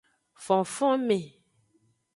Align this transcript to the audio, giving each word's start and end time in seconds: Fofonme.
Fofonme. 0.45 1.19